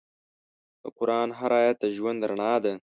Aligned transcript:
د 0.81 0.83
قرآن 0.97 1.29
هر 1.39 1.51
آیت 1.61 1.77
د 1.81 1.85
ژوند 1.95 2.19
رڼا 2.29 2.53
ده. 2.63 2.73